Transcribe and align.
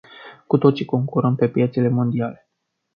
Cu 0.47 0.57
toții 0.57 0.85
concurăm 0.85 1.35
pe 1.35 1.49
piețele 1.49 1.89
mondiale. 1.89 2.49